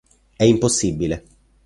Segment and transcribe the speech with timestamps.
[0.35, 1.23] È impossibile".